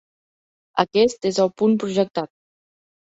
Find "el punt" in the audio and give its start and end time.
1.43-1.75